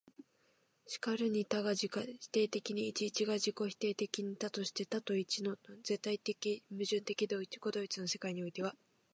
[0.87, 6.15] 然るに多が自己否定的に一、一が自己否定的に多として、多と一との絶対
[6.71, 8.75] 矛盾的自己同一の世界においては、